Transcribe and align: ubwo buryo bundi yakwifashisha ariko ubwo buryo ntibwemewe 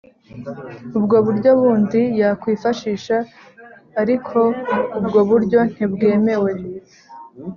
ubwo 0.97 1.15
buryo 1.25 1.49
bundi 1.59 2.01
yakwifashisha 2.21 3.17
ariko 4.01 4.37
ubwo 4.99 5.19
buryo 5.29 5.59
ntibwemewe 5.71 6.51